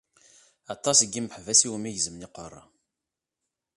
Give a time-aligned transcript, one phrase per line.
[0.73, 2.63] Aṭas n yimeḥbas iwumi gezmen iqerra.